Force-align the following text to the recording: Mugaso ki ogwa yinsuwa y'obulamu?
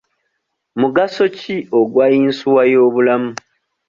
Mugaso 0.79 1.23
ki 1.37 1.55
ogwa 1.79 2.05
yinsuwa 2.13 2.61
y'obulamu? 2.71 3.31